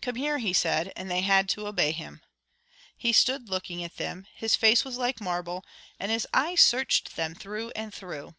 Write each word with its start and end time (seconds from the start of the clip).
"Come 0.00 0.14
here," 0.14 0.38
he 0.38 0.54
said, 0.54 0.94
and 0.96 1.10
they 1.10 1.20
had 1.20 1.46
to 1.50 1.66
obey 1.66 1.92
him. 1.92 2.22
He 2.96 3.12
stood 3.12 3.50
looking 3.50 3.84
at 3.84 3.98
them. 3.98 4.26
His 4.34 4.56
face 4.56 4.82
was 4.82 4.96
like 4.96 5.20
marble, 5.20 5.62
and 6.00 6.10
his 6.10 6.26
eyes 6.32 6.62
searched 6.62 7.16
them 7.16 7.34
through 7.34 7.70
and 7.76 7.92
through. 7.92 8.34